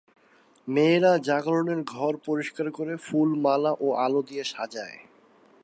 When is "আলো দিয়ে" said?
3.95-4.43